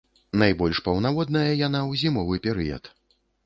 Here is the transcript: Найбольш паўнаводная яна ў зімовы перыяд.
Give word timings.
Найбольш 0.43 0.79
паўнаводная 0.87 1.45
яна 1.67 1.79
ў 1.89 2.03
зімовы 2.03 2.43
перыяд. 2.51 2.95